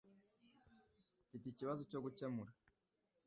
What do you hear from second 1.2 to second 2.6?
Mfite ikibazo cyo gukemura